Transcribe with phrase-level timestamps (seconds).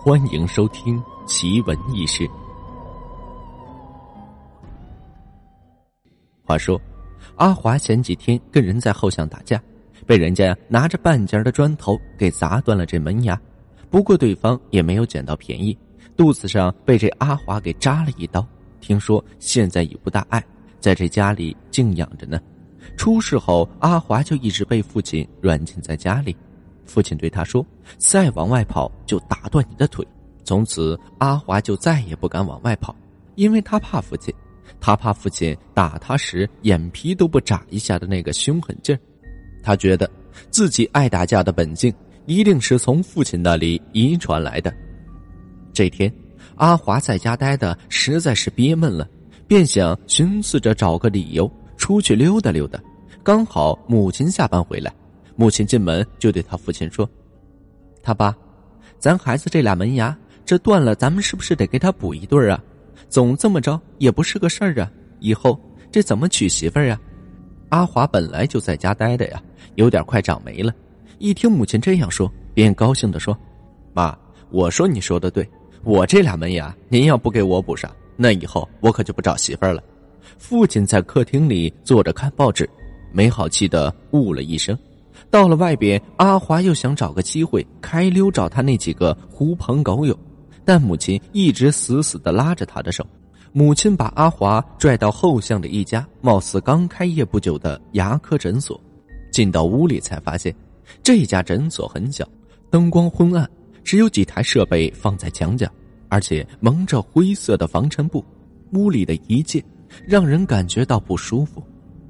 [0.00, 2.24] 欢迎收听奇闻异事。
[6.44, 6.80] 话说，
[7.34, 9.60] 阿华前几天跟人在后巷打架，
[10.06, 13.38] 被人家拿着半截的砖头给砸断了这门牙。
[13.90, 15.76] 不过对方也没有捡到便宜，
[16.16, 18.46] 肚子上被这阿华给扎了一刀。
[18.80, 20.42] 听说现在已无大碍，
[20.78, 22.40] 在这家里静养着呢。
[22.96, 26.34] 出事后，阿华就一直被父亲软禁在家里。
[26.88, 27.64] 父亲对他说
[27.98, 30.04] ：“再往外跑，就打断你的腿。”
[30.42, 32.96] 从此，阿华就再也不敢往外跑，
[33.34, 34.34] 因为他怕父亲，
[34.80, 38.98] 他怕父亲打他时眼皮都不眨一下的那个凶狠劲儿。
[39.62, 40.10] 他觉得
[40.50, 41.92] 自己爱打架的本性
[42.24, 44.72] 一定是从父亲那里遗传来的。
[45.74, 46.10] 这天，
[46.56, 49.06] 阿华在家待的实在是憋闷了，
[49.46, 52.80] 便想寻思着找个理由出去溜达溜达。
[53.22, 54.90] 刚好母亲下班回来。
[55.40, 57.08] 母亲进门就对他父亲说
[58.02, 58.36] ：“他爸，
[58.98, 62.60] 咱孩子这俩门牙这断了，咱们是不是得给他补一对啊？
[63.08, 64.90] 总这么着也不是个事儿啊！
[65.20, 65.56] 以后
[65.92, 67.00] 这怎么娶媳妇儿啊？”
[67.70, 69.40] 阿华本来就在家待的呀，
[69.76, 70.74] 有点快长霉了。
[71.18, 73.38] 一听母亲这样说，便高兴的说
[73.94, 74.18] ：“妈，
[74.50, 75.48] 我说你说的对，
[75.84, 79.80] 我这俩门牙您要不给我补上，那以后我可就不找媳妇儿了。”
[80.36, 82.68] 父亲在客厅里坐着看报纸，
[83.12, 84.76] 没好气的呜了一声。
[85.30, 90.18] 到了外边，阿华又想找个机会开溜找他那几个狐朋狗友，
[90.64, 93.06] 但母亲一直死死的拉着他的手。
[93.52, 98.80] 母亲把阿华拽到后巷的一家貌似刚开业不久的牙科诊所，
[99.30, 100.54] 进到屋里才发现，
[101.02, 102.26] 这家诊所很小，
[102.70, 103.48] 灯光昏暗，
[103.84, 105.66] 只有几台设备放在墙角，
[106.08, 108.24] 而且蒙着灰色的防尘布。
[108.74, 109.64] 屋里的一切
[110.06, 111.62] 让人感觉到不舒服。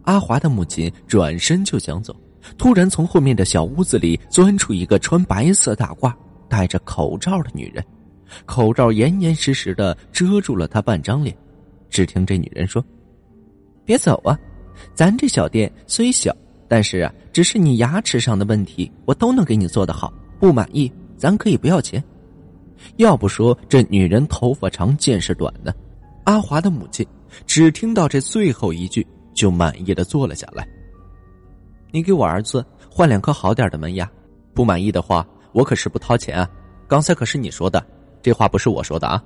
[0.03, 2.15] 阿华的母亲转身就想走。
[2.57, 6.13] 突然，从后面的小屋子里钻出一个穿白色大褂、
[6.49, 7.85] 戴着口罩的女人，
[8.47, 11.37] 口罩严严实实的遮住了她半张脸。
[11.91, 12.85] 只听这女人说
[13.85, 14.39] ：“别走啊，
[14.95, 16.35] 咱这小店虽小，
[16.69, 20.13] 但是啊，只是你牙齿上的问题，我都能给你做得好。
[20.39, 22.03] 不满意，咱可以不要钱。”
[22.97, 25.73] 要不说这女人头发长见识短呢。
[26.25, 27.05] 阿华的母亲
[27.45, 30.65] 只听到这最后一句，就满意的坐了下来。
[31.91, 34.09] 你给我儿子换两颗好点的门牙，
[34.55, 36.49] 不满意的话，我可是不掏钱啊！
[36.87, 37.85] 刚才可是你说的，
[38.23, 39.23] 这话不是我说的啊！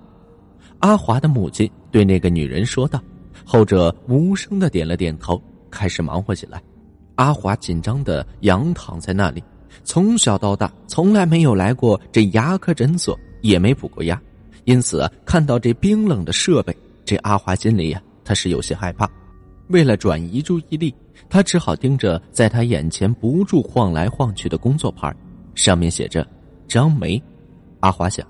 [0.78, 3.00] 阿华的母亲对那个女人说道，
[3.44, 5.40] 后者无声的点了点头，
[5.70, 6.62] 开始忙活起来。
[7.16, 9.42] 阿华紧张的仰躺在那里，
[9.84, 14.20] 从小到大从来没有来过这牙科诊所，也没补过牙，
[14.64, 19.08] 因此看到这冰冷的设备，这阿华心里呀，他是有些害怕。
[19.68, 20.94] 为了转移注意力，
[21.28, 25.14] 他只好盯着在他眼前不住晃来晃去的工作牌，
[25.54, 26.26] 上面写着
[26.68, 27.22] “张梅”。
[27.80, 28.26] 阿华想，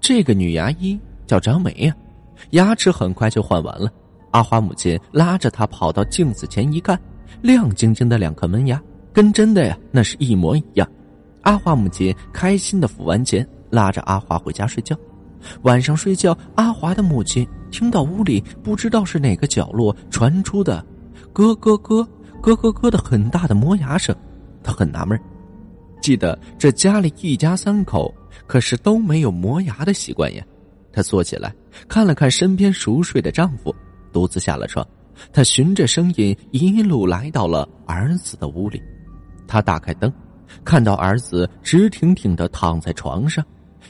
[0.00, 1.94] 这个女牙医叫张梅呀。
[2.50, 3.92] 牙齿很快就换完了，
[4.30, 6.98] 阿华母亲拉着他跑到镜子前一看，
[7.42, 8.80] 亮晶晶的两颗门牙，
[9.12, 10.88] 跟真的呀那是一模一样。
[11.42, 14.96] 阿华母亲开心的付完钱，拉着阿华回家睡觉。
[15.62, 20.84] 晚上睡觉，阿华的母亲听到屋里不知道是哪个角落传出的
[21.32, 22.06] “咯咯咯、
[22.40, 24.14] 咯咯咯”的很大的磨牙声，
[24.62, 25.18] 她很纳闷
[26.00, 28.14] 记得这家里一家三口
[28.46, 30.44] 可是都没有磨牙的习惯呀。
[30.92, 31.54] 她坐起来
[31.88, 33.74] 看了看身边熟睡的丈夫，
[34.12, 34.86] 独自下了床。
[35.32, 38.80] 她循着声音一路来到了儿子的屋里。
[39.46, 40.12] 她打开灯，
[40.64, 43.44] 看到儿子直挺挺的躺在床上。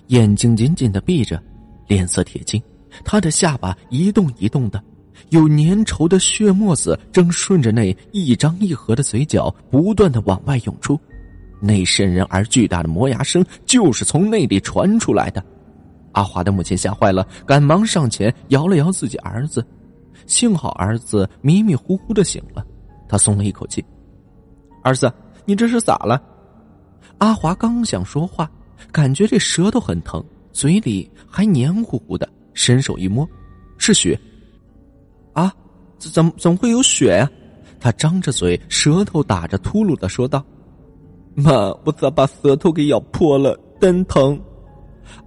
[0.08, 1.42] 眼睛紧紧的闭着，
[1.86, 2.62] 脸色铁青，
[3.04, 4.82] 他的下巴一动一动的，
[5.31, 10.99] 有粘稠的血沫子正顺着那一张一合的嘴角不断的往外涌出，
[11.60, 15.44] 那渗人而巨大的磨牙声就是从那里传出来的。
[16.12, 19.65] 阿华的母亲吓坏了，赶忙上前摇了摇自己儿子，
[20.26, 22.65] 幸好儿子迷迷糊糊的醒了，
[23.09, 23.84] 他松了一口气。
[24.82, 25.12] 儿子，
[25.44, 26.20] 你这是咋了？
[27.19, 28.50] 阿华刚想说话。
[28.93, 33.28] 感觉这舌头很疼，嘴里还黏糊糊的，伸手一摸，
[33.76, 34.18] 是血。
[35.32, 35.52] 啊，
[35.98, 37.30] 怎怎怎么会有血呀？
[37.80, 40.44] 他张着嘴，舌头打着秃噜的说道
[41.36, 43.58] ：“妈，我咋把舌头给咬破了？
[43.80, 44.40] 真疼！”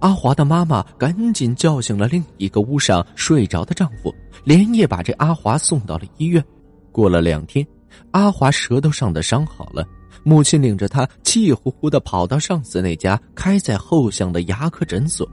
[0.00, 4.14] 阿华的妈妈赶紧叫醒了另一个屋上睡着的丈夫，
[4.44, 6.44] 连夜把这阿华送到了医院。
[6.92, 7.66] 过了两天，
[8.10, 9.84] 阿华舌头上的伤好了。
[10.24, 15.28] 母亲领着他气呼呼的跑到上司那家开在后巷的牙科诊所，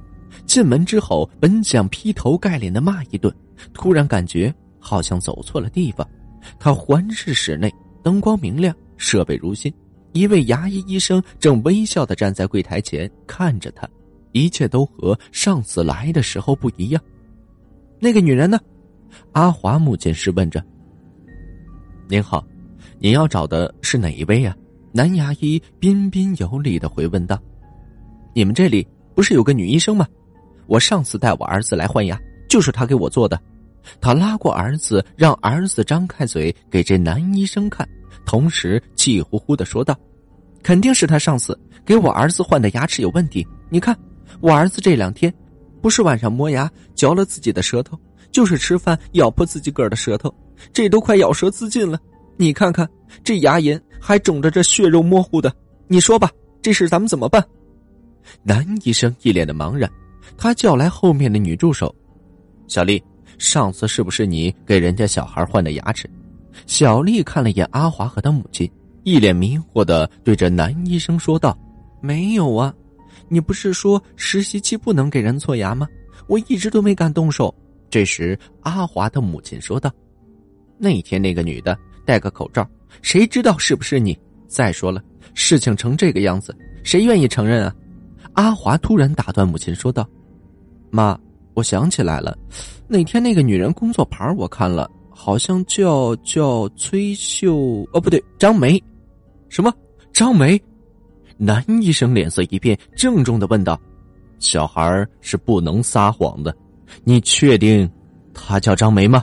[0.45, 3.33] 进门之后本想劈头盖脸的骂一顿，
[3.73, 6.07] 突然感觉好像走错了地方。
[6.57, 9.73] 他环视室内，灯光明亮，设备如新，
[10.13, 13.87] 一位牙医医生正微笑的站在柜台前看着他，
[14.31, 17.01] 一切都和上次来的时候不一样。
[17.99, 18.59] 那个女人呢？
[19.33, 20.63] 阿华母亲是问着。
[22.07, 22.45] 您好，
[22.99, 24.55] 您要找的是哪一位呀？
[24.91, 27.39] 男牙医彬彬有礼的回问道
[28.33, 30.07] ：“你们这里不是有个女医生吗？
[30.69, 32.17] 我上次带我儿子来换牙，
[32.47, 33.37] 就是他给我做的。”
[33.99, 37.87] 他拉过儿子，让儿子张开嘴给这男医生看，
[38.25, 39.97] 同时气呼呼的说道
[40.61, 43.45] ：“肯定是他上次给我儿子换的牙齿有问题。
[43.69, 43.97] 你看，
[44.41, 45.33] 我儿子这两天，
[45.81, 47.97] 不是晚上磨牙嚼了自己的舌头，
[48.31, 50.31] 就是吃饭咬破自己个儿的舌头，
[50.71, 51.97] 这都快咬舌自尽了。
[52.37, 52.87] 你看看
[53.23, 55.51] 这牙龈还肿着，这血肉模糊的。
[55.87, 56.29] 你说吧，
[56.61, 57.43] 这事咱们怎么办？”
[58.43, 59.89] 男医生一脸的茫然，
[60.37, 61.93] 他叫来后面的女助手，
[62.67, 63.01] 小丽。
[63.37, 66.09] 上次是不是你给人家小孩换的牙齿？
[66.65, 68.69] 小丽看了眼阿华和他母亲，
[69.03, 71.57] 一脸迷惑的对着男医生说道
[72.03, 72.73] ：“没有啊，
[73.29, 75.87] 你不是说实习期不能给人做牙吗？
[76.27, 77.53] 我一直都没敢动手。”
[77.89, 79.89] 这时，阿华的母亲说道
[80.77, 82.69] ：“那天那个女的戴个口罩，
[83.01, 84.19] 谁知道是不是你？
[84.49, 85.01] 再说了，
[85.33, 87.73] 事情成这个样子，谁愿意承认啊？”
[88.39, 90.07] 阿华突然打断母亲说道
[90.89, 91.19] ：“妈。”
[91.55, 92.37] 我想起来了，
[92.87, 98.81] 那天那个女人工作牌我看了，好像叫叫崔秀哦，不对，张梅。
[99.49, 99.73] 什么？
[100.13, 100.61] 张梅？
[101.35, 103.77] 男医生脸色一变，郑重的问道
[104.39, 106.55] ：“小孩是不能撒谎的，
[107.03, 107.89] 你确定
[108.33, 109.21] 她叫张梅吗？”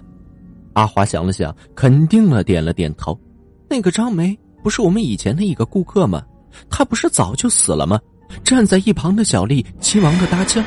[0.74, 3.18] 阿华想了想，肯定了，点了点头。
[3.66, 6.22] 那个张梅不是我们以前的一个顾客吗？
[6.68, 7.98] 她不是早就死了吗？
[8.44, 10.64] 站在一旁的小丽急忙的搭腔。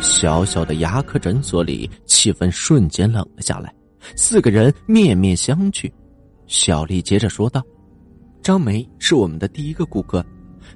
[0.00, 3.72] 小小的牙科诊所里，气氛瞬间冷了下来。
[4.16, 5.90] 四个人面面相觑。
[6.46, 7.62] 小丽接着说道
[8.42, 10.24] ：“张梅是我们的第一个顾客，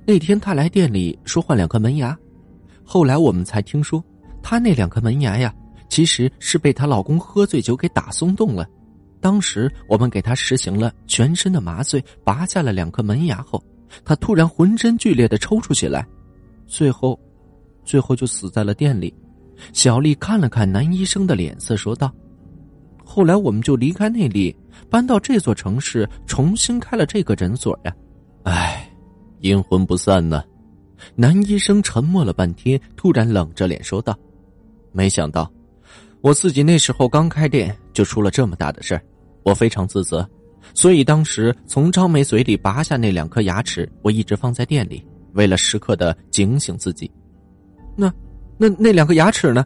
[0.06, 2.16] 那天她来店里说换两颗门牙，
[2.84, 4.04] 后来我们才听说，
[4.42, 5.52] 她那两颗门牙呀，
[5.88, 8.66] 其实是被她老公喝醉酒给打松动了。
[9.20, 13.60] 当时我们给她实行了全身的麻醉，拔下了两颗门牙后，
[14.04, 16.06] 他突然浑身剧烈的抽搐起来，
[16.66, 17.18] 最后。”
[17.84, 19.12] 最后就死在了店里。
[19.74, 22.10] 小丽看了看男医生的脸色，说道
[23.04, 24.56] ：“后来我们就离开那里，
[24.88, 27.94] 搬到这座城市，重新开了这个诊所呀。”
[28.44, 28.90] 唉，
[29.40, 30.42] 阴魂不散呢。
[31.14, 34.18] 男医生沉默了半天，突然冷着脸说道
[34.90, 35.52] ：“没想到，
[36.22, 39.02] 我自己那时候刚开店就出了这么大的事儿，
[39.42, 40.26] 我非常自责。
[40.72, 47.10] 所以当时从张梅嘴里拔下那两颗牙齿，我一直放在店里，为了时刻的警醒自己。”
[47.96, 48.12] 那，
[48.56, 49.64] 那那两颗牙齿呢？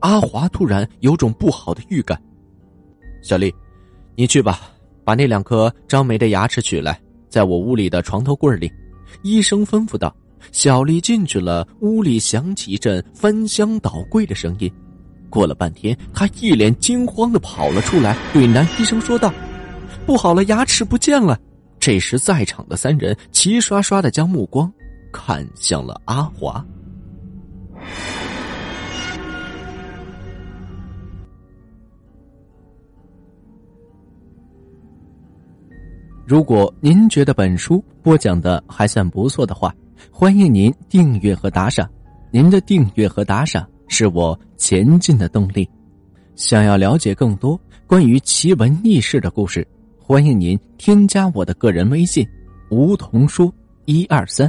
[0.00, 2.20] 阿华突然有种不好的预感。
[3.22, 3.52] 小丽，
[4.14, 4.60] 你去吧，
[5.04, 8.70] 把那两颗张梅的牙齿取来，在我屋里的床头柜里。
[9.22, 10.14] 医生吩咐道。
[10.52, 14.70] 小丽进去了，屋里响起一阵翻箱倒柜的声音。
[15.28, 19.32] 过了半天，她一脸惊慌的跑了出来，对男医生说道
[20.06, 21.38] ：“不好了，牙齿不见了！”
[21.80, 24.72] 这时，在场的三人齐刷刷的将目光
[25.12, 26.64] 看向了阿华。
[36.24, 39.72] 如果您觉得本书播讲的还算不错的话，
[40.10, 41.88] 欢迎您订阅和打赏。
[42.32, 45.68] 您的订阅和打赏是我前进的动力。
[46.34, 49.66] 想要了解更多关于奇闻异事的故事，
[50.08, 52.24] 欢迎您添加我的个人微信：
[52.70, 53.52] 梧桐说
[53.86, 54.48] 一二三。